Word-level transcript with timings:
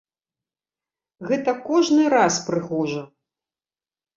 Гэта 1.31 1.51
кожны 1.67 2.03
раз 2.15 2.41
прыгожа! 2.49 3.03